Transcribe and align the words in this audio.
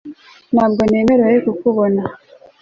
ntabwo 0.53 0.81
nemerewe 0.91 1.35
kukubona 1.45 2.01